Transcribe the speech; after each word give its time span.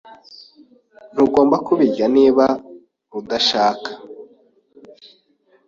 Ntugomba 1.13 1.55
kubirya 1.67 2.05
niba 2.15 2.45
udashaka. 3.19 3.89